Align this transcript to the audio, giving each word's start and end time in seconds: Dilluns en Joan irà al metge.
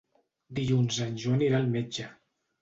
Dilluns 0.59 0.97
en 1.09 1.13
Joan 1.25 1.45
irà 1.49 1.61
al 1.65 1.69
metge. 1.77 2.09